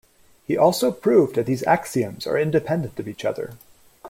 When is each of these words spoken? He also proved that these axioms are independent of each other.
He 0.47 0.57
also 0.57 0.91
proved 0.91 1.35
that 1.35 1.45
these 1.45 1.61
axioms 1.67 2.25
are 2.25 2.35
independent 2.35 2.99
of 2.99 3.07
each 3.07 3.23
other. 3.23 3.53